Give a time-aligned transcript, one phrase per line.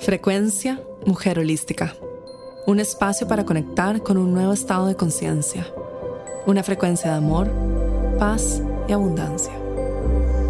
[0.00, 1.94] Frecuencia Mujer Holística.
[2.66, 5.66] Un espacio para conectar con un nuevo estado de conciencia.
[6.46, 7.50] Una frecuencia de amor,
[8.16, 9.52] paz y abundancia.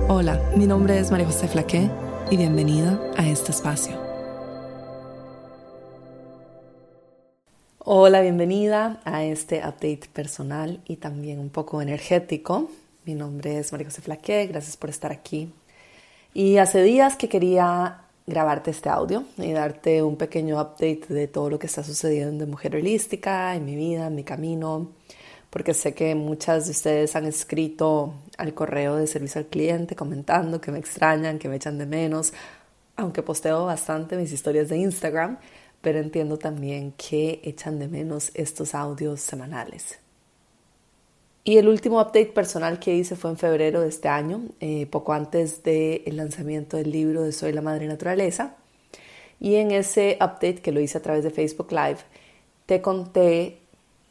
[0.09, 1.91] Hola, mi nombre es María José Flaqué
[2.31, 3.97] y bienvenida a este espacio.
[7.79, 12.71] Hola, bienvenida a este update personal y también un poco energético.
[13.07, 15.51] Mi nombre es María José Flaqué, gracias por estar aquí.
[16.35, 21.49] Y hace días que quería grabarte este audio y darte un pequeño update de todo
[21.49, 24.91] lo que está sucediendo en Mujer Holística, en mi vida, en mi camino,
[25.49, 30.61] porque sé que muchas de ustedes han escrito al correo de servicio al cliente comentando
[30.61, 32.35] que me extrañan, que me echan de menos,
[32.97, 35.39] aunque posteo bastante mis historias de Instagram,
[35.81, 39.99] pero entiendo también que echan de menos estos audios semanales.
[41.49, 45.15] Y el último update personal que hice fue en febrero de este año, eh, poco
[45.15, 48.57] antes del lanzamiento del libro de Soy la Madre Naturaleza.
[49.41, 52.01] Y en ese update que lo hice a través de Facebook Live,
[52.67, 53.61] te conté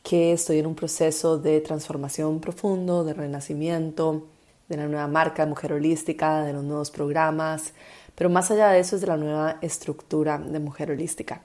[0.02, 4.26] que estoy en un proceso de transformación profundo, de renacimiento,
[4.67, 7.73] de la nueva marca de Mujer Holística, de los nuevos programas,
[8.16, 11.44] pero más allá de eso es de la nueva estructura de Mujer Holística.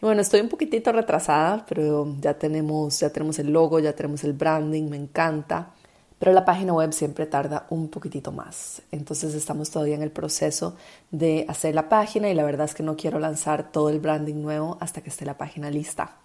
[0.00, 4.32] Bueno, estoy un poquitito retrasada, pero ya tenemos, ya tenemos el logo, ya tenemos el
[4.32, 5.74] branding, me encanta.
[6.18, 8.80] Pero la página web siempre tarda un poquitito más.
[8.92, 10.74] Entonces estamos todavía en el proceso
[11.10, 14.36] de hacer la página y la verdad es que no quiero lanzar todo el branding
[14.36, 16.16] nuevo hasta que esté la página lista.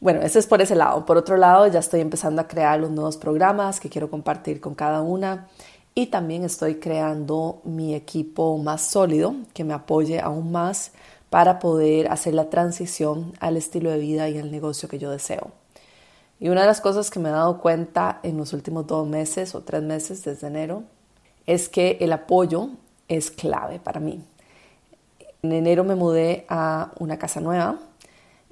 [0.00, 1.04] Bueno, eso es por ese lado.
[1.04, 4.74] Por otro lado, ya estoy empezando a crear los nuevos programas que quiero compartir con
[4.74, 5.48] cada una
[5.94, 10.92] y también estoy creando mi equipo más sólido que me apoye aún más
[11.30, 15.52] para poder hacer la transición al estilo de vida y al negocio que yo deseo.
[16.40, 19.54] Y una de las cosas que me he dado cuenta en los últimos dos meses
[19.54, 20.84] o tres meses desde enero
[21.46, 22.70] es que el apoyo
[23.08, 24.22] es clave para mí.
[25.42, 27.78] En enero me mudé a una casa nueva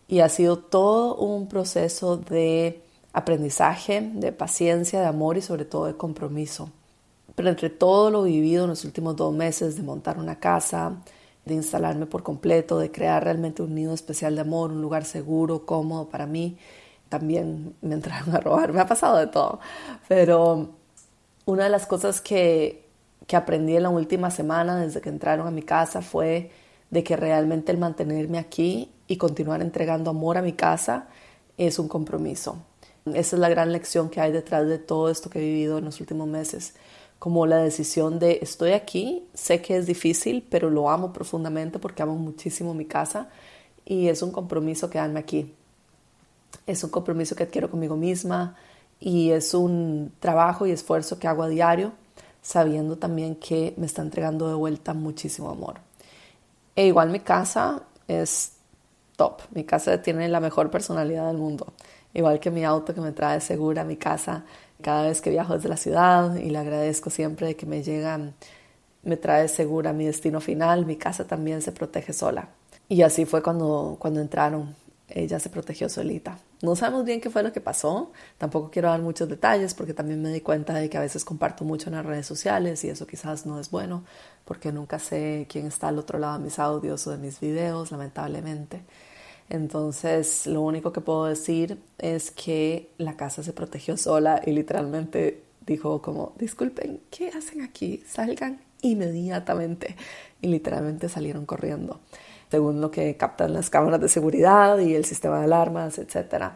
[0.09, 2.83] y ha sido todo un proceso de
[3.13, 6.71] aprendizaje, de paciencia, de amor y sobre todo de compromiso.
[7.35, 10.97] Pero entre todo lo vivido en los últimos dos meses de montar una casa,
[11.47, 15.65] de instalarme por completo, de crear realmente un nido especial de amor, un lugar seguro,
[15.65, 16.59] cómodo para mí.
[17.09, 19.61] También me entraron a robar, me ha pasado de todo.
[20.09, 20.71] Pero
[21.47, 22.89] una de las cosas que,
[23.29, 26.51] que aprendí en la última semana desde que entraron a mi casa fue
[26.91, 31.07] de que realmente el mantenerme aquí y continuar entregando amor a mi casa
[31.57, 32.59] es un compromiso.
[33.07, 35.85] Esa es la gran lección que hay detrás de todo esto que he vivido en
[35.85, 36.75] los últimos meses
[37.19, 42.03] como la decisión de estoy aquí, sé que es difícil, pero lo amo profundamente porque
[42.03, 43.29] amo muchísimo mi casa
[43.85, 45.55] y es un compromiso quedarme aquí.
[46.67, 48.57] Es un compromiso que adquiero conmigo misma
[49.01, 51.93] y es un trabajo y esfuerzo que hago a diario,
[52.43, 55.77] sabiendo también que me está entregando de vuelta muchísimo amor.
[56.75, 58.53] E igual mi casa es
[59.17, 61.73] top, mi casa tiene la mejor personalidad del mundo,
[62.13, 64.45] igual que mi auto que me trae segura, mi casa
[64.83, 68.19] cada vez que viajo desde la ciudad y le agradezco siempre que me llega,
[69.03, 72.49] me trae segura mi destino final, mi casa también se protege sola.
[72.89, 74.75] Y así fue cuando, cuando entraron,
[75.09, 76.39] ella se protegió solita.
[76.63, 80.23] No sabemos bien qué fue lo que pasó, tampoco quiero dar muchos detalles porque también
[80.23, 83.07] me di cuenta de que a veces comparto mucho en las redes sociales y eso
[83.07, 84.05] quizás no es bueno
[84.45, 87.91] porque nunca sé quién está al otro lado de mis audios o de mis videos,
[87.93, 88.83] lamentablemente.
[89.49, 95.43] Entonces, lo único que puedo decir es que la casa se protegió sola y literalmente
[95.67, 98.03] dijo como, disculpen, ¿qué hacen aquí?
[98.07, 99.97] Salgan inmediatamente.
[100.43, 102.01] Y literalmente salieron corriendo,
[102.51, 106.53] según lo que captan las cámaras de seguridad y el sistema de alarmas, etc.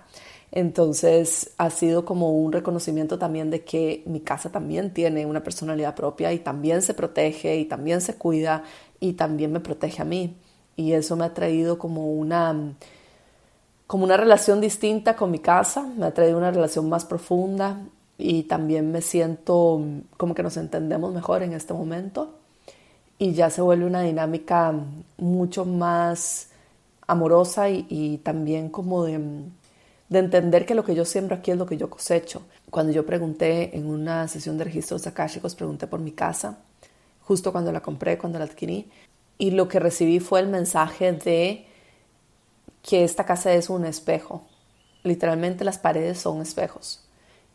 [0.52, 5.94] Entonces ha sido como un reconocimiento también de que mi casa también tiene una personalidad
[5.94, 8.64] propia y también se protege y también se cuida
[8.98, 10.36] y también me protege a mí
[10.76, 12.74] y eso me ha traído como una,
[13.86, 17.80] como una relación distinta con mi casa, me ha traído una relación más profunda
[18.18, 19.82] y también me siento
[20.16, 22.34] como que nos entendemos mejor en este momento
[23.20, 24.74] y ya se vuelve una dinámica
[25.18, 26.48] mucho más
[27.06, 29.18] amorosa y, también como de,
[30.08, 32.42] de, entender que lo que yo siembro aquí es lo que yo cosecho.
[32.70, 36.58] Cuando yo pregunté en una sesión de registros akáshicos, pregunté por mi casa,
[37.22, 38.90] justo cuando la compré, cuando la adquirí,
[39.40, 41.66] y lo que recibí fue el mensaje de
[42.82, 44.42] que esta casa es un espejo.
[45.02, 47.08] Literalmente las paredes son espejos.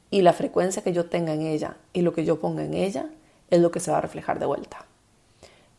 [0.10, 3.06] Y la frecuencia que yo tenga en ella y lo que yo ponga en ella
[3.52, 4.88] es lo que se va a reflejar de vuelta.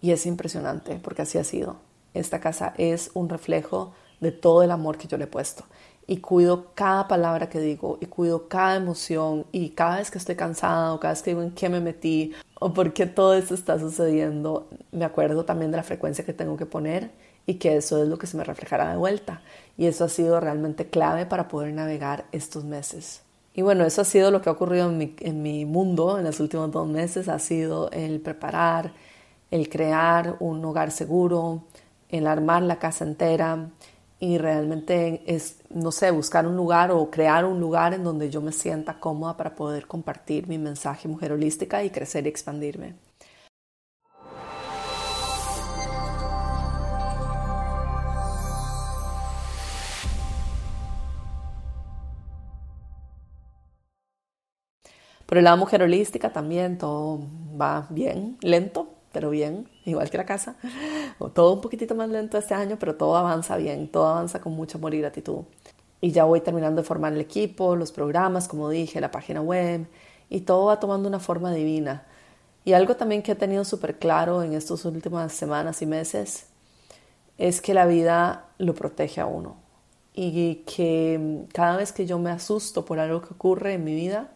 [0.00, 1.78] Y es impresionante porque así ha sido.
[2.14, 5.64] Esta casa es un reflejo de todo el amor que yo le he puesto.
[6.06, 10.36] Y cuido cada palabra que digo y cuido cada emoción y cada vez que estoy
[10.36, 13.54] cansada o cada vez que digo en qué me metí o por qué todo esto
[13.54, 17.10] está sucediendo, me acuerdo también de la frecuencia que tengo que poner
[17.46, 19.42] y que eso es lo que se me reflejará de vuelta.
[19.76, 23.22] Y eso ha sido realmente clave para poder navegar estos meses.
[23.54, 26.24] Y bueno, eso ha sido lo que ha ocurrido en mi, en mi mundo en
[26.24, 28.92] los últimos dos meses, ha sido el preparar,
[29.50, 31.62] el crear un hogar seguro,
[32.10, 33.70] el armar la casa entera,
[34.18, 38.40] y realmente es, no sé, buscar un lugar o crear un lugar en donde yo
[38.40, 42.94] me sienta cómoda para poder compartir mi mensaje mujer holística y crecer y expandirme.
[55.26, 57.20] Por el lado mujer holística también todo
[57.60, 60.56] va bien, lento, pero bien, igual que la casa.
[61.32, 64.76] Todo un poquitito más lento este año, pero todo avanza bien, todo avanza con mucho
[64.76, 65.44] amor y gratitud.
[66.02, 69.86] Y ya voy terminando de formar el equipo, los programas, como dije, la página web,
[70.28, 72.04] y todo va tomando una forma divina.
[72.66, 76.48] Y algo también que he tenido súper claro en estas últimas semanas y meses
[77.38, 79.56] es que la vida lo protege a uno.
[80.12, 84.28] Y que cada vez que yo me asusto por algo que ocurre en mi vida,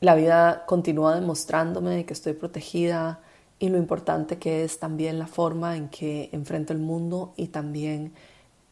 [0.00, 3.20] la vida continúa demostrándome que estoy protegida,
[3.58, 8.12] y lo importante que es también la forma en que enfrento el mundo y también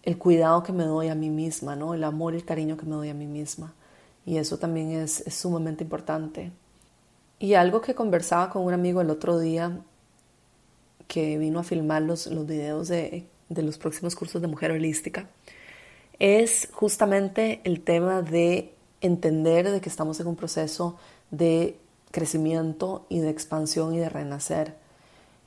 [0.02, 1.94] el cuidado que me doy a mí misma, ¿no?
[1.94, 3.74] el amor y el cariño que me doy a mí misma.
[4.26, 6.52] Y eso también es, sumamente importante.
[7.38, 9.80] Y algo que conversaba con un amigo el otro día
[11.08, 15.28] que vino a filmar los, los videos de, de los próximos cursos de mujer holística,
[16.18, 20.96] es justamente el tema de entender de que estamos en un proceso
[21.30, 21.76] de
[22.12, 24.76] crecimiento y de expansión y de renacer.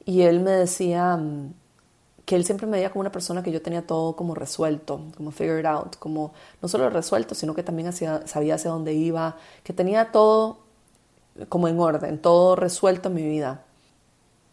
[0.06, 1.54] Y él me decía mm,
[2.26, 5.32] que él siempre me veía como una persona que yo tenía todo como resuelto, como
[5.32, 10.12] figured out, como no solo resuelto, sino que también sabía hacia dónde iba, que tenía
[10.12, 10.60] todo
[11.50, 13.64] como en orden, todo resuelto en mi vida.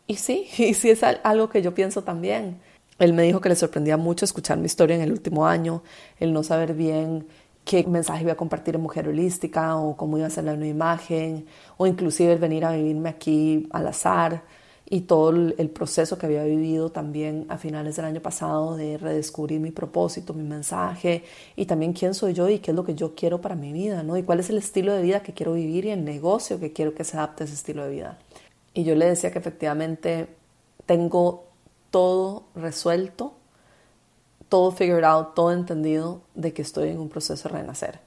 [0.06, 2.60] Y sí, y sí es algo que yo pienso también.
[2.98, 5.82] Él me dijo que le sorprendía mucho escuchar mi historia en el último año,
[6.20, 7.26] el no saber bien
[7.64, 10.70] qué mensaje iba a compartir en Mujer Holística o cómo iba a ser la nueva
[10.70, 14.42] imagen o inclusive el venir a vivirme aquí al azar
[14.92, 19.58] y todo el proceso que había vivido también a finales del año pasado de redescubrir
[19.58, 21.24] mi propósito, mi mensaje
[21.56, 24.02] y también quién soy yo y qué es lo que yo quiero para mi vida,
[24.02, 24.18] ¿no?
[24.18, 26.94] Y cuál es el estilo de vida que quiero vivir y el negocio que quiero
[26.94, 28.18] que se adapte a ese estilo de vida.
[28.74, 30.28] Y yo le decía que efectivamente
[30.84, 31.44] tengo
[31.90, 33.32] todo resuelto
[34.52, 38.00] todo figured out, todo entendido de que estoy en un proceso de renacer.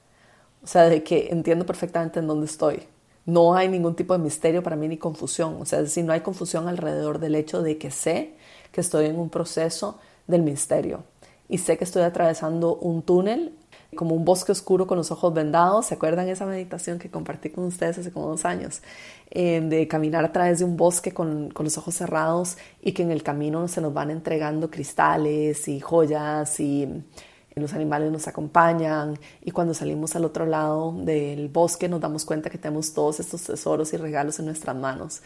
[0.62, 2.84] O sea, de que entiendo perfectamente en dónde estoy.
[3.24, 5.56] No hay ningún tipo de misterio para mí ni confusión.
[5.60, 8.36] O sea, es decir, no hay confusión alrededor del hecho de que sé
[8.70, 9.98] que estoy en un proceso
[10.28, 11.02] del misterio.
[11.48, 13.52] Y sé que estoy atravesando un túnel
[13.94, 15.86] como un bosque oscuro con los ojos vendados.
[15.86, 18.82] ¿Se acuerdan esa meditación que compartí con ustedes hace como dos años?
[19.30, 23.02] Eh, de caminar a través de un bosque con, con, los ojos cerrados y que
[23.02, 26.88] en el camino se nos van entregando cristales y joyas y
[27.56, 32.50] los animales nos acompañan y cuando salimos al otro lado del bosque nos damos cuenta
[32.50, 35.22] que tenemos todos estos tesoros y regalos en nuestras manos.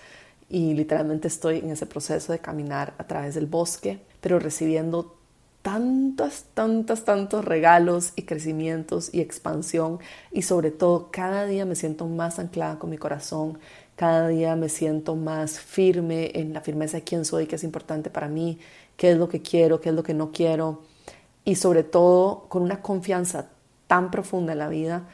[0.48, 5.19] Y literalmente estoy en ese proceso de caminar a través del bosque, pero recibiendo
[5.62, 9.98] tantos, tantos, tantos regalos y crecimientos y expansión.
[10.32, 13.58] Y sobre todo cada día me siento más anclada con mi corazón,
[13.96, 18.10] cada día me siento más firme en la firmeza de quién soy, qué es importante
[18.10, 18.58] para mí,
[18.96, 20.82] qué es lo que quiero, qué es lo que no quiero.
[21.44, 23.50] Y sobre todo con una confianza
[23.86, 25.08] tan profunda en la vida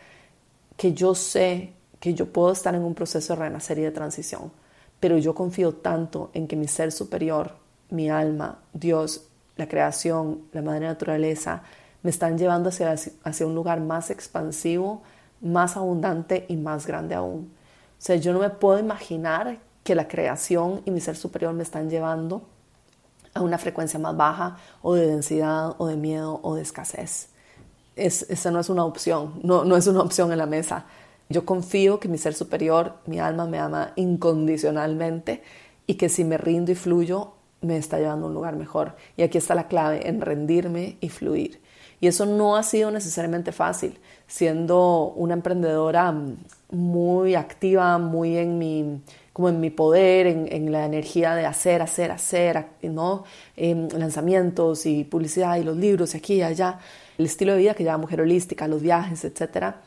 [0.76, 4.52] que yo sé que yo puedo estar en un proceso de renacer y de transición,
[5.00, 7.56] pero yo confío tanto en que mi ser superior,
[7.90, 9.25] mi alma, Dios
[9.56, 11.62] la creación, la madre naturaleza,
[12.02, 12.94] me están llevando hacia,
[13.24, 15.02] hacia un lugar más expansivo,
[15.40, 17.50] más abundante y más grande aún.
[17.98, 21.62] O sea, yo no me puedo imaginar que la creación y mi ser superior me
[21.62, 22.42] están llevando
[23.34, 27.28] a una frecuencia más baja o de densidad o de miedo o de escasez.
[27.94, 30.84] Es, esa no es una opción, no, no es una opción en la mesa.
[31.28, 35.42] Yo confío que mi ser superior, mi alma me ama incondicionalmente
[35.86, 38.96] y que si me rindo y fluyo, me está llevando a un lugar mejor.
[39.16, 41.60] Y aquí está la clave, en rendirme y fluir.
[42.00, 46.14] Y eso no ha sido necesariamente fácil, siendo una emprendedora
[46.70, 49.00] muy activa, muy en mi,
[49.32, 53.24] como en mi poder, en, la energía de hacer, hacer, hacer, ¿no?
[53.56, 56.80] Em, lanzamientos y publicidad y los libros y aquí y allá,
[57.16, 59.80] el estilo de vida que lleva Mujer Holística, los viajes, etcétera,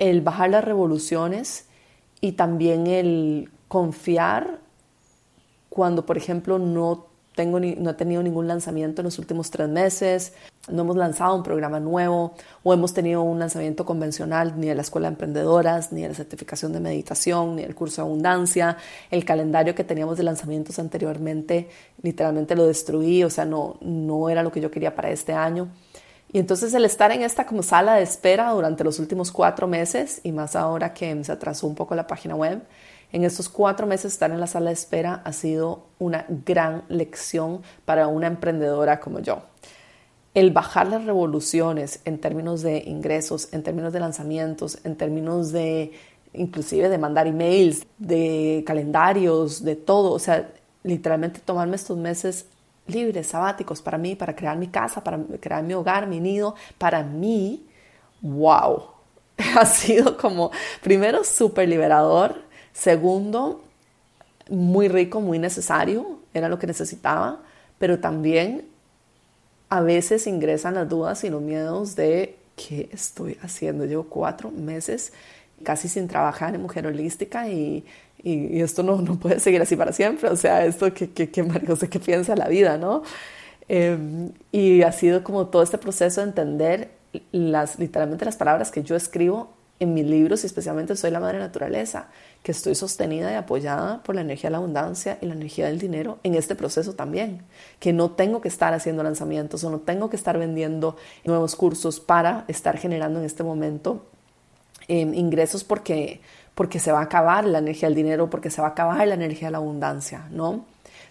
[0.00, 1.66] el bajar las revoluciones
[2.20, 4.58] y también el confiar
[5.68, 10.32] cuando, por ejemplo, no tengo no he tenido ningún lanzamiento en los últimos tres meses,
[10.68, 14.82] no hemos lanzado un programa nuevo o hemos tenido un lanzamiento convencional ni de la
[14.82, 18.76] Escuela de Emprendedoras, ni de la certificación de meditación, ni el curso de abundancia.
[19.10, 21.68] El calendario que teníamos de lanzamientos anteriormente
[22.02, 25.68] literalmente lo destruí, o sea, no, no era lo que yo quería para este año.
[26.32, 30.20] Y entonces el estar en esta como sala de espera durante los últimos cuatro meses
[30.22, 32.62] y más ahora que se atrasó un poco la página web,
[33.12, 37.62] en estos cuatro meses estar en la sala de espera ha sido una gran lección
[37.84, 39.42] para una emprendedora como yo.
[40.34, 45.92] El bajar las revoluciones en términos de ingresos, en términos de lanzamientos, en términos de
[46.32, 50.50] inclusive de mandar emails, de calendarios, de todo, o sea,
[50.82, 52.46] literalmente tomarme estos meses
[52.86, 57.02] libres, sabáticos para mí, para crear mi casa, para crear mi hogar, mi nido, para
[57.02, 57.66] mí,
[58.20, 58.84] wow,
[59.58, 60.50] ha sido como,
[60.82, 62.41] primero, súper liberador,
[62.72, 63.62] Segundo,
[64.48, 67.40] muy rico, muy necesario, era lo que necesitaba,
[67.78, 68.66] pero también
[69.68, 73.84] a veces ingresan las dudas y los miedos de qué estoy haciendo.
[73.84, 75.12] Llevo cuatro meses
[75.62, 77.84] casi sin trabajar en mujer holística y,
[78.24, 80.28] esto no, no, puede seguir así para siempre.
[80.28, 83.02] O sea, esto que, que, que no sé qué piensa la vida, ¿no?
[83.68, 86.90] Em, y ha sido como todo este proceso de entender
[87.32, 89.50] las, literalmente las palabras que yo escribo
[89.80, 92.08] en mis libros y especialmente Soy la Madre Naturaleza,
[92.42, 95.78] que estoy sostenida y apoyada por la energía de la abundancia y la energía del
[95.78, 97.42] dinero en este proceso también,
[97.80, 102.00] que no tengo que estar haciendo lanzamientos o no tengo que estar vendiendo nuevos cursos
[102.00, 104.04] para estar generando en este momento
[104.88, 106.20] em, ingresos porque,
[106.54, 109.14] porque se va a acabar la energía del dinero, porque se va a acabar la
[109.14, 110.64] energía de la abundancia, ¿no?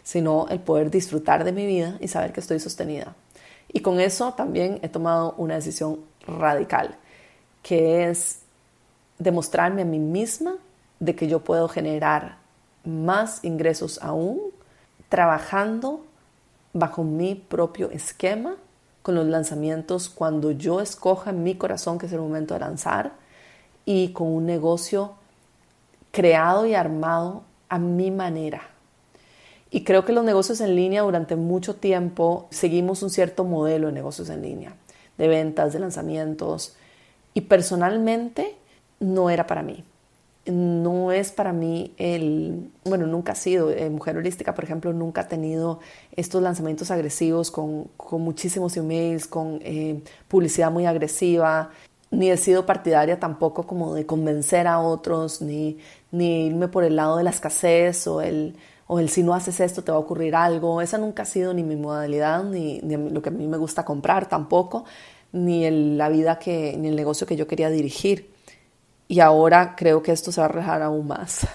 [0.03, 3.15] Sino el poder disfrutar de mi vida y saber que estoy sostenida.
[3.71, 6.97] Y con eso también he tomado una decisión radical,
[7.63, 8.40] que es
[9.21, 10.55] demostrarme a mí misma
[10.99, 12.37] de que yo puedo generar
[12.83, 14.39] más ingresos aún
[15.09, 16.03] trabajando
[16.73, 18.55] bajo mi propio esquema
[19.03, 23.11] con los lanzamientos cuando yo escoja en mi corazón que es el momento de lanzar
[23.85, 25.13] y con un negocio
[26.11, 28.63] creado y armado a mi manera.
[29.69, 33.93] Y creo que los negocios en línea durante mucho tiempo seguimos un cierto modelo de
[33.93, 34.75] negocios en línea,
[35.17, 36.75] de ventas, de lanzamientos.
[37.33, 38.55] Y personalmente
[39.01, 39.83] no era para mí.
[40.45, 45.21] No es para mí el, bueno, nunca ha sido, eh, Mujer Holística, por ejemplo, nunca
[45.21, 45.79] ha tenido
[46.15, 51.69] estos lanzamientos agresivos con, muchísimos emails, con eh, publicidad muy agresiva,
[52.09, 55.77] ni he sido partidaria tampoco como de convencer a otros, ni,
[56.11, 58.55] ni irme por el lado de la escasez o el,
[58.87, 60.81] o el si no haces esto te va a ocurrir algo.
[60.81, 63.85] Esa nunca ha sido ni mi modalidad, ni, ni lo que a mí me gusta
[63.85, 64.85] comprar tampoco,
[65.31, 68.30] ni el, la vida que, ni el negocio que yo quería dirigir.
[69.11, 71.45] Y ahora creo que esto se va a rejar aún más,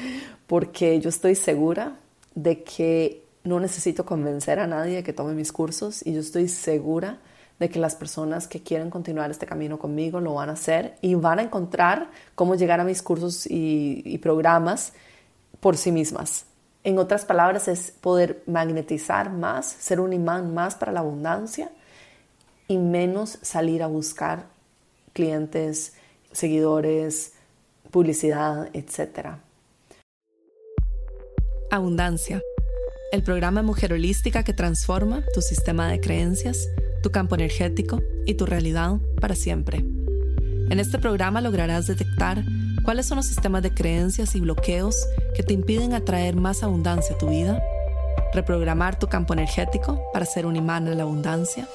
[0.46, 1.96] porque yo estoy segura
[2.34, 6.46] de que no necesito convencer a nadie de que tome mis cursos y yo estoy
[6.46, 7.16] segura
[7.58, 11.14] de que las personas que quieren continuar este camino conmigo lo van a hacer y
[11.14, 14.92] van a encontrar cómo llegar a mis cursos y, y programas
[15.60, 16.44] por sí mismas.
[16.84, 21.70] En otras palabras, es poder magnetizar más, ser un imán más para la abundancia
[22.68, 24.44] y menos salir a buscar
[25.14, 25.94] clientes
[26.36, 27.32] seguidores,
[27.90, 29.38] publicidad, etc.
[31.70, 32.42] Abundancia,
[33.10, 36.68] el programa Mujer Holística que transforma tu sistema de creencias,
[37.02, 39.78] tu campo energético y tu realidad para siempre.
[39.78, 42.44] En este programa lograrás detectar
[42.84, 47.18] cuáles son los sistemas de creencias y bloqueos que te impiden atraer más abundancia a
[47.18, 47.62] tu vida,
[48.34, 51.66] reprogramar tu campo energético para ser un imán a la abundancia,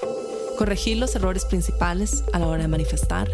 [0.58, 3.30] corregir los errores principales a la hora de manifestar,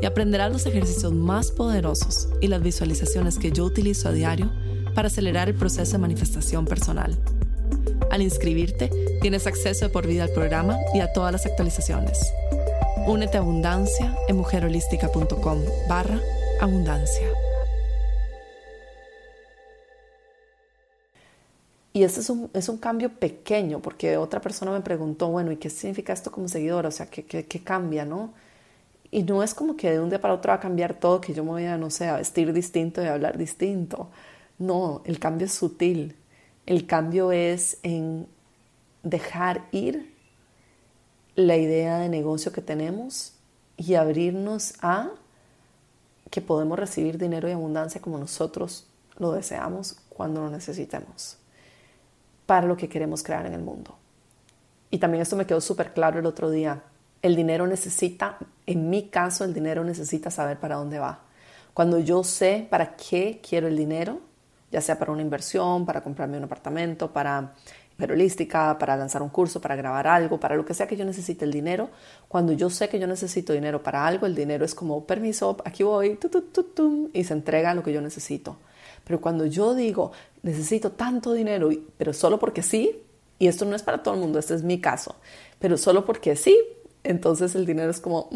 [0.00, 4.50] y aprenderás los ejercicios más poderosos y las visualizaciones que yo utilizo a diario
[4.94, 7.16] para acelerar el proceso de manifestación personal.
[8.10, 8.90] Al inscribirte,
[9.20, 12.18] tienes acceso por vida al programa y a todas las actualizaciones.
[13.06, 16.20] Únete a Abundancia en mujerholística.com barra
[16.60, 17.28] abundancia.
[21.92, 25.56] Y este es un, es un, cambio pequeño, porque otra persona me preguntó, bueno, ¿y
[25.56, 26.86] qué significa esto como seguidor?
[26.86, 28.32] O sea, ¿qué, qué, qué cambia, no?
[29.10, 31.34] Y no es como que de un día para otro va a cambiar todo, que
[31.34, 34.10] yo me voy a, no sé, a vestir distinto y a hablar distinto.
[34.58, 36.16] No, el cambio es sutil.
[36.66, 38.28] El cambio es en
[39.02, 40.14] dejar ir
[41.34, 43.34] la idea de negocio que tenemos
[43.76, 45.10] y abrirnos a
[46.30, 48.86] que podemos recibir dinero y abundancia como nosotros
[49.18, 51.36] lo deseamos cuando lo necesitemos
[52.46, 53.96] para lo que queremos crear en el mundo.
[54.90, 56.82] Y también esto me quedó súper claro el otro día.
[57.22, 58.38] El dinero necesita,
[58.72, 61.20] en mi caso, el dinero necesita saber para dónde va.
[61.74, 64.20] Cuando yo sé para qué quiero el dinero,
[64.70, 67.54] ya sea para una inversión, para comprarme un apartamento, para
[68.02, 71.44] holística, para lanzar un curso, para grabar algo, para lo que sea que yo necesite
[71.44, 71.90] el dinero.
[72.28, 75.82] Cuando yo sé que yo necesito dinero para algo, el dinero es como permiso, aquí
[75.82, 76.18] voy,
[77.12, 78.56] y se entrega lo que yo necesito.
[79.04, 80.12] Pero cuando yo digo,
[80.42, 83.02] necesito tanto dinero, pero solo porque sí,
[83.38, 85.16] y esto no es para todo el mundo, este es mi caso,
[85.58, 86.58] pero solo porque sí,
[87.02, 88.28] entonces el dinero es como,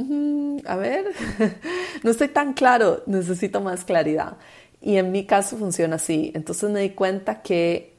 [0.67, 1.07] a ver,
[2.03, 4.37] no estoy tan claro, necesito más claridad.
[4.81, 6.33] Y en mi caso funciona así.
[6.35, 7.95] Entonces me di cuenta que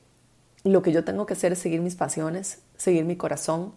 [0.63, 3.73] lo que yo tengo que hacer es seguir mis pasiones, seguir mi corazón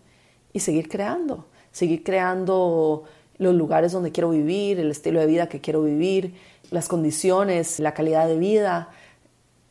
[0.53, 3.05] y seguir creando, seguir creando
[3.37, 6.35] los lugares donde quiero vivir, el estilo de vida que quiero vivir,
[6.71, 8.91] las condiciones, la calidad de vida,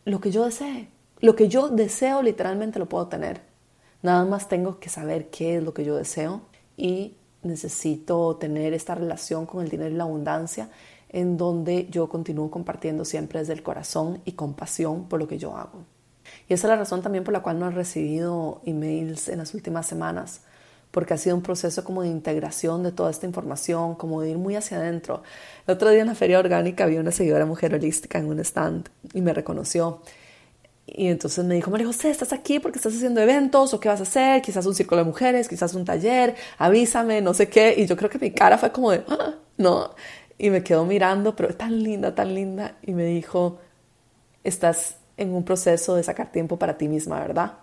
[0.05, 0.87] lo que yo desee.
[1.19, 3.41] Lo que yo deseo literalmente lo puedo tener.
[4.03, 6.41] Nada más tengo que saber qué es lo que yo deseo
[6.77, 10.69] y necesito tener esta relación con el dinero y la abundancia
[11.09, 15.37] en donde yo continúo compartiendo siempre desde el corazón y con pasión por lo que
[15.37, 15.85] yo hago.
[16.49, 19.53] Y esa es la razón también por la cual no he recibido emails en las
[19.53, 20.41] últimas semanas,
[20.91, 24.37] porque ha sido un proceso como de integración de toda esta información, como de ir
[24.37, 25.23] muy hacia adentro.
[25.65, 28.89] El otro día en la feria orgánica vi una seguidora mujer holística en un stand
[29.13, 30.01] y me reconoció.
[30.89, 33.99] Y entonces me dijo, María José, ¿estás aquí porque estás haciendo eventos o qué vas
[33.99, 34.41] a hacer?
[34.41, 37.75] Quizás un círculo de mujeres, quizás un taller, avísame, no sé qué.
[37.77, 39.93] Y yo creo que mi cara fue como de, ah, no.
[40.37, 42.77] Y me quedó mirando, pero tan linda, tan linda.
[42.83, 43.59] Y me dijo,
[44.45, 47.53] estás en un proceso de sacar tiempo para ti misma, ¿verdad?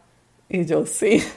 [0.48, 1.22] Y yo sí.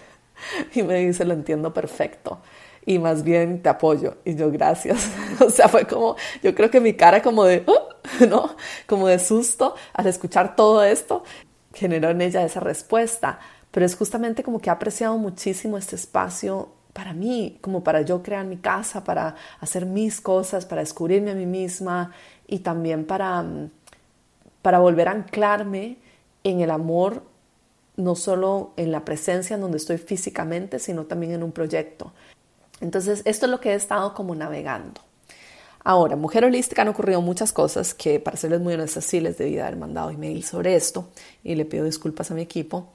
[0.75, 2.39] Y me dice, lo entiendo perfecto.
[2.85, 4.17] Y más bien te apoyo.
[4.23, 5.09] Y yo, gracias.
[5.39, 7.89] O sea, fue como, yo creo que mi cara como de, oh",
[8.27, 8.55] ¿no?
[8.87, 11.23] Como de susto al escuchar todo esto,
[11.77, 13.39] generó en ella esa respuesta.
[13.71, 18.23] Pero es justamente como que ha apreciado muchísimo este espacio para mí, como para yo
[18.23, 22.11] crear mi casa, para hacer mis cosas, para descubrirme a mí misma
[22.47, 23.45] y también para,
[24.63, 25.97] para volver a anclarme
[26.43, 27.23] en el amor,
[27.97, 32.13] no solo en la presencia en donde estoy físicamente, sino también en un proyecto.
[32.81, 35.01] Entonces, esto es lo que he estado como navegando.
[35.89, 39.57] Ahora, Mujer Holística han ocurrido muchas cosas que, para serles muy honestas, sí les debí
[39.57, 41.07] haber mandado email sobre esto
[41.45, 42.89] y le pido disculpas a mi equipo.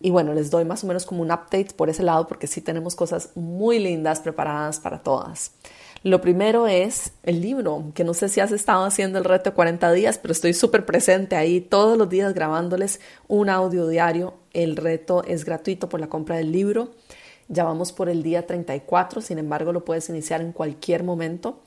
[0.00, 2.62] Y bueno, les doy más o menos como un update por ese lado porque sí
[2.62, 5.52] tenemos cosas muy lindas preparadas para todas.
[6.02, 9.54] Lo primero es el libro, que no sé si has estado haciendo el reto de
[9.54, 14.32] 40 días, pero estoy súper presente ahí todos los días grabándoles un audio diario.
[14.54, 16.92] El reto es gratuito por la compra del libro.
[17.48, 21.60] Ya vamos por el día 34, sin embargo lo puedes iniciar en cualquier momento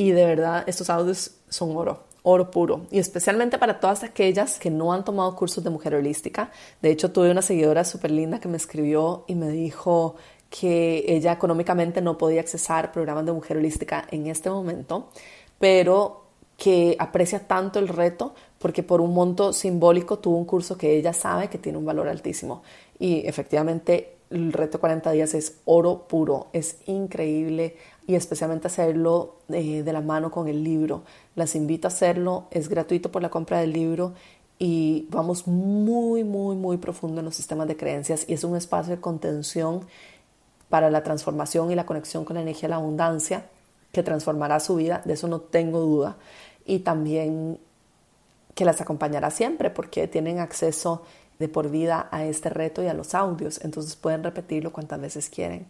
[0.00, 4.70] y de verdad estos audios son oro oro puro y especialmente para todas aquellas que
[4.70, 6.50] no han tomado cursos de mujer holística.
[6.80, 10.16] De hecho, tuve una seguidora súper linda que me escribió y me dijo
[10.48, 15.10] que ella económicamente no podía accesar programas de mujer holística en este momento,
[15.58, 16.24] pero
[16.56, 21.12] que aprecia tanto el reto porque por un monto simbólico tuvo un curso que ella
[21.12, 22.62] sabe que tiene un valor altísimo.
[22.98, 29.82] Y efectivamente el reto 40 días es oro puro, es increíble y especialmente hacerlo eh,
[29.82, 31.02] de la mano con el libro.
[31.34, 34.14] Las invito a hacerlo, es gratuito por la compra del libro
[34.58, 38.94] y vamos muy, muy, muy profundo en los sistemas de creencias y es un espacio
[38.94, 39.86] de contención
[40.68, 43.46] para la transformación y la conexión con la energía de la abundancia
[43.90, 46.16] que transformará su vida, de eso no tengo duda.
[46.64, 47.58] Y también
[48.54, 51.02] que las acompañará siempre porque tienen acceso
[51.40, 55.28] de por vida a este reto y a los audios, entonces pueden repetirlo cuantas veces
[55.28, 55.66] quieren.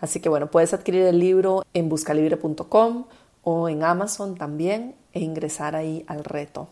[0.00, 3.06] Así que bueno, puedes adquirir el libro en buscalibre.com
[3.42, 6.68] o en Amazon también e ingresar ahí al reto.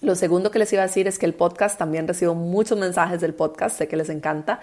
[0.00, 3.20] Lo segundo que les iba a decir es que el podcast también recibo muchos mensajes
[3.20, 4.60] del podcast, sé que les encanta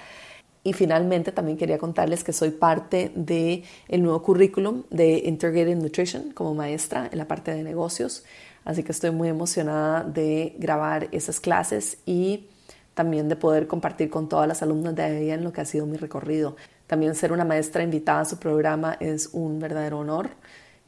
[0.63, 6.31] y finalmente también quería contarles que soy parte del el nuevo currículum de Integrated Nutrition
[6.31, 8.23] como maestra en la parte de negocios.
[8.63, 12.47] Así que estoy muy emocionada de grabar esas clases y
[12.95, 15.85] también de poder compartir con todas las alumnas de ahí en lo que ha sido
[15.85, 16.55] mi recorrido.
[16.87, 20.31] También ser una maestra invitada a su programa es un verdadero honor.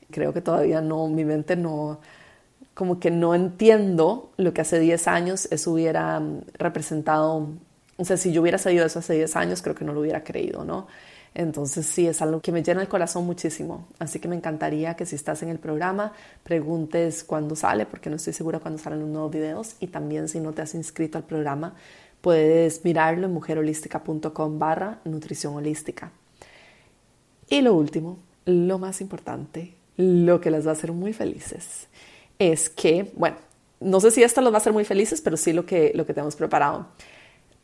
[0.10, 2.00] Creo que todavía no, mi mente no,
[2.74, 7.50] como que no entiendo lo que hace 10 años eso hubiera mm, representado
[7.98, 10.24] o sea, si yo hubiera sabido eso hace 10 años, creo que no lo hubiera
[10.24, 10.88] creído, ¿no?
[11.38, 13.86] Entonces sí, es algo que me llena el corazón muchísimo.
[14.00, 16.12] Así que me encantaría que si estás en el programa,
[16.44, 19.76] preguntes cuándo sale, porque no estoy segura cuándo salen los nuevos videos.
[19.80, 21.76] Y también si no te has inscrito al programa,
[22.22, 26.12] puedes mirarlo en mujerholística.com barra nutrición holística.
[27.48, 31.86] Y lo último, lo más importante, lo que las va a hacer muy felices,
[32.40, 33.38] es que, bueno,
[33.80, 36.04] no sé si esto los va a hacer muy felices, pero sí lo que, lo
[36.08, 36.88] que tenemos preparado.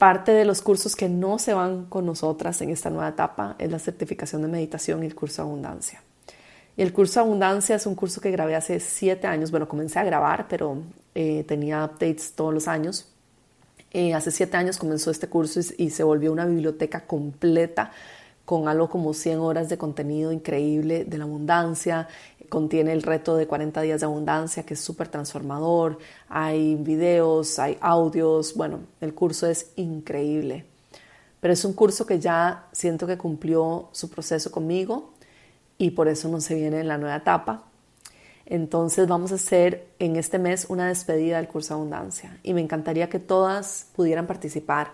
[0.03, 3.71] Parte de los cursos que no se van con nosotras en esta nueva etapa es
[3.71, 6.03] la certificación de meditación y el curso Abundancia.
[6.75, 9.49] Y el curso Abundancia es un curso que grabé hace siete años.
[9.49, 10.79] Bueno, comencé a grabar, pero
[11.15, 13.07] eh, tenía updates todos los años.
[13.93, 17.91] Eh, hace siete años comenzó este curso y, y se volvió una biblioteca completa
[18.43, 22.09] con algo como 100 horas de contenido increíble de la abundancia.
[22.53, 25.97] Contiene el reto de 40 días de abundancia, que es súper transformador.
[26.29, 28.53] Hay videos, hay audios.
[28.53, 30.63] Bueno, el curso es increíble.
[31.39, 35.13] Pero es un curso que ya siento que cumplió su proceso conmigo
[35.79, 37.63] y por eso no se viene en la nueva etapa.
[38.45, 43.09] Entonces vamos a hacer en este mes una despedida del curso abundancia y me encantaría
[43.09, 44.91] que todas pudieran participar.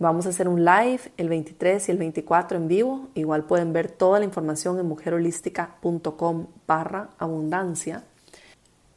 [0.00, 3.08] Vamos a hacer un live el 23 y el 24 en vivo.
[3.14, 8.04] Igual pueden ver toda la información en mujerholística.com barra abundancia.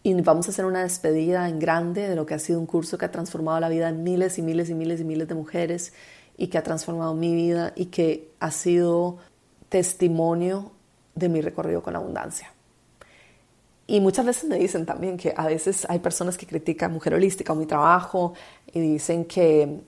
[0.03, 2.99] Y vamos a hacer una despedida en grande de lo que ha sido un curso
[2.99, 5.93] que ha transformado la vida de miles y miles y miles y miles de mujeres
[6.37, 9.17] y que ha transformado mi vida y que ha sido
[9.69, 10.71] testimonio
[11.15, 12.53] de mi recorrido con abundancia.
[13.87, 17.53] Y muchas veces me dicen también que a veces hay personas que critican Mujer Holística
[17.53, 18.33] o mi trabajo
[18.71, 19.81] y dicen que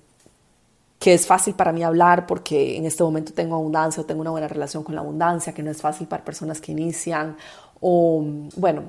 [1.03, 4.31] que es fácil para mí hablar porque en este momento tengo abundancia o tengo una
[4.31, 7.35] buena relación con la abundancia, que no es fácil para personas que inician
[7.81, 8.23] o,
[8.55, 8.83] bueno,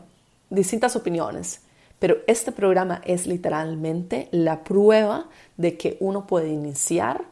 [0.49, 1.63] distintas opiniones.
[1.99, 7.25] Pero este programa es literalmente la prueba de que uno puede iniciar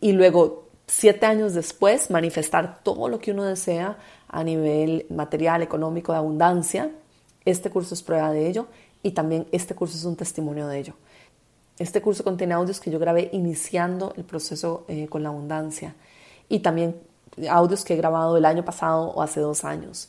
[0.00, 6.12] y luego, siete años después, manifestar todo lo que uno desea a nivel material, económico,
[6.12, 6.90] de abundancia.
[7.44, 8.68] Este curso es prueba de ello
[9.02, 10.94] y también este curso es un testimonio de ello.
[11.78, 15.94] Este curso contiene audios que yo grabé iniciando el proceso eh, con la abundancia
[16.48, 16.96] y también
[17.50, 20.08] audios que he grabado el año pasado o hace dos años.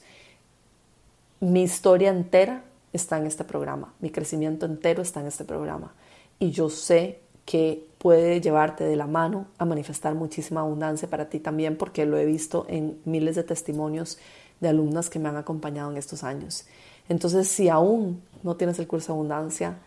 [1.41, 5.93] Mi historia entera está en este programa, mi crecimiento entero está en este programa
[6.39, 11.39] y yo sé que puede llevarte de la mano a manifestar muchísima abundancia para ti
[11.39, 14.17] también porque lo he visto en miles de testimonios
[14.59, 16.65] de alumnas que me han acompañado en estos años.
[17.09, 19.77] Entonces, si aún no tienes el curso abundancia,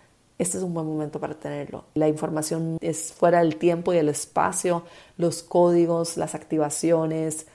[0.40, 1.84] este es un buen momento para tenerlo.
[1.92, 4.84] La información es fuera del tiempo y el espacio,
[5.18, 7.46] los códigos, las activaciones,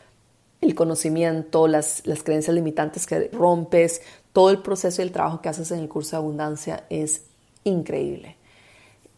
[0.61, 5.49] el conocimiento, las, las creencias limitantes que rompes, todo el proceso y el trabajo que
[5.49, 7.23] haces en el curso de abundancia es
[7.63, 8.35] increíble.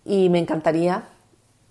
[0.05, 1.09] Y me encantaría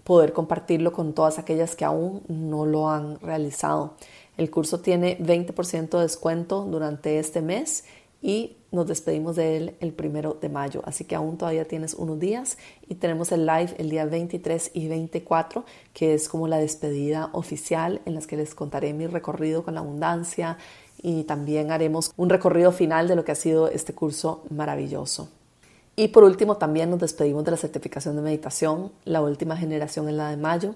[0.04, 3.94] poder compartirlo con todas aquellas que aún no lo han realizado.
[4.36, 7.84] El curso tiene 20% de descuento durante este mes
[8.20, 10.82] y nos despedimos de él el primero de mayo.
[10.84, 14.86] Así que aún todavía tienes unos días y tenemos el live el día 23 y
[14.86, 19.74] 24, que es como la despedida oficial en las que les contaré mi recorrido con
[19.74, 20.58] la abundancia
[21.02, 25.28] y también haremos un recorrido final de lo que ha sido este curso maravilloso.
[25.96, 30.18] Y por último, también nos despedimos de la certificación de meditación, la última generación en
[30.18, 30.74] la de mayo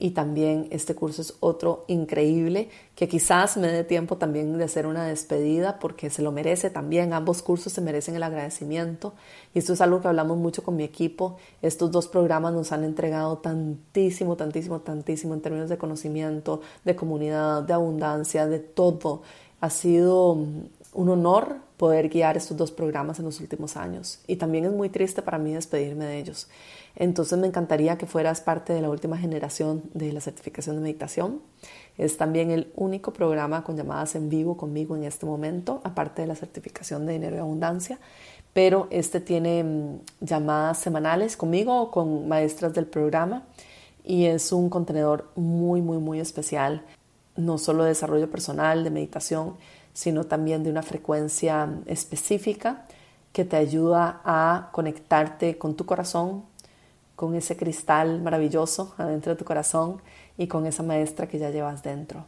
[0.00, 4.86] y también este curso es otro increíble que quizás me dé tiempo también de hacer
[4.86, 7.12] una despedida porque se lo merece también.
[7.12, 9.12] Ambos cursos se merecen el agradecimiento
[9.54, 11.36] y esto es algo que hablamos mucho con mi equipo.
[11.60, 17.62] Estos dos programas nos han entregado tantísimo, tantísimo, tantísimo en términos de conocimiento, de comunidad,
[17.62, 19.20] de abundancia, de todo.
[19.60, 20.38] Ha sido
[20.92, 24.88] un honor poder guiar estos dos programas en los últimos años y también es muy
[24.88, 26.48] triste para mí despedirme de ellos.
[26.96, 31.40] Entonces me encantaría que fueras parte de la última generación de la certificación de meditación.
[31.96, 36.28] Es también el único programa con llamadas en vivo conmigo en este momento, aparte de
[36.28, 37.98] la certificación de dinero y abundancia.
[38.52, 43.44] Pero este tiene mm, llamadas semanales conmigo o con maestras del programa
[44.04, 46.82] y es un contenedor muy, muy, muy especial,
[47.36, 49.54] no solo de desarrollo personal, de meditación,
[50.00, 52.86] sino también de una frecuencia específica
[53.34, 56.44] que te ayuda a conectarte con tu corazón,
[57.16, 60.00] con ese cristal maravilloso adentro de tu corazón
[60.38, 62.24] y con esa maestra que ya llevas dentro.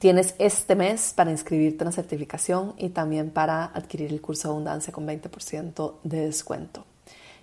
[0.00, 4.92] Tienes este mes para inscribirte en la certificación y también para adquirir el curso abundancia
[4.92, 6.84] con 20% de descuento.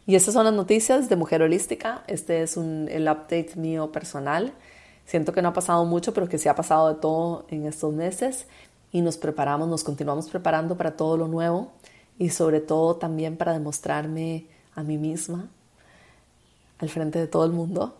[0.06, 2.04] Y estas son las noticias de Mujer Holística.
[2.08, 4.52] Este es el update mío personal.
[5.06, 7.94] Siento que no ha pasado mucho, pero que sí ha pasado de todo en estos
[7.94, 8.46] meses.
[8.92, 11.72] Y nos preparamos, nos continuamos preparando para todo lo nuevo
[12.18, 15.50] y sobre todo también para demostrarme a mí misma
[16.80, 17.96] al frente de todo el mundo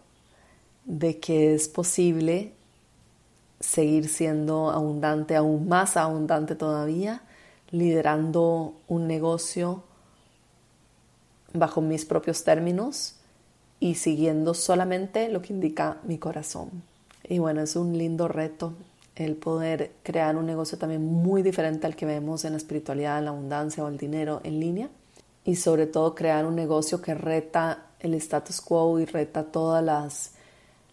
[0.86, 2.54] de que es posible
[3.60, 7.22] seguir siendo abundante, aún más abundante todavía,
[7.70, 9.84] liderando un negocio
[11.54, 13.16] bajo mis propios términos
[13.80, 16.84] y siguiendo solamente lo que indica mi corazón.
[17.28, 18.74] Y bueno, es un lindo reto
[19.16, 23.32] el poder crear un negocio también muy diferente al que vemos en la espiritualidad, la
[23.32, 24.90] abundancia o el dinero en línea
[25.44, 30.32] y sobre todo crear un negocio que reta el status quo y reta todas las,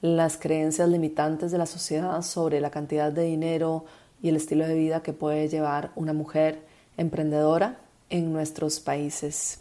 [0.00, 3.84] las creencias limitantes de la sociedad sobre la cantidad de dinero
[4.22, 6.62] y el estilo de vida que puede llevar una mujer
[6.96, 7.78] emprendedora
[8.10, 9.60] en nuestros países.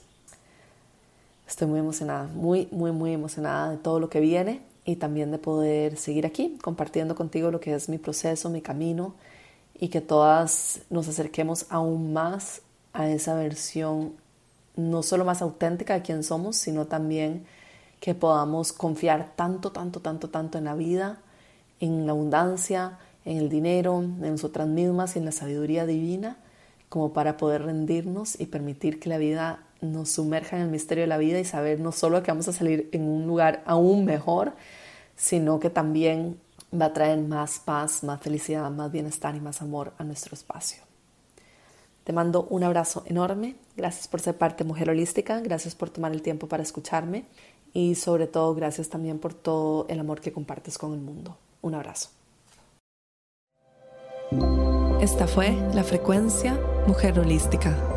[1.47, 5.37] Estoy muy emocionada, muy, muy, muy emocionada de todo lo que viene y también de
[5.37, 9.13] poder seguir aquí compartiendo contigo lo que es mi proceso, mi camino
[9.77, 12.61] y que todas nos acerquemos aún más
[12.93, 14.13] a esa versión
[14.77, 17.45] no solo más auténtica de quién somos, sino también
[17.99, 21.17] que podamos confiar tanto, tanto, tanto, tanto en la vida,
[21.81, 26.37] en la abundancia, en el dinero, en nosotras mismas y en la sabiduría divina,
[26.87, 31.07] como para poder rendirnos y permitir que la vida nos sumerja en el misterio de
[31.07, 34.53] la vida y saber no solo que vamos a salir en un lugar aún mejor,
[35.15, 36.39] sino que también
[36.73, 40.83] va a traer más paz, más felicidad, más bienestar y más amor a nuestro espacio.
[42.03, 43.55] Te mando un abrazo enorme.
[43.75, 45.41] Gracias por ser parte Mujer Holística.
[45.41, 47.25] Gracias por tomar el tiempo para escucharme.
[47.73, 51.37] Y sobre todo, gracias también por todo el amor que compartes con el mundo.
[51.61, 52.09] Un abrazo.
[55.01, 57.96] Esta fue la frecuencia Mujer Holística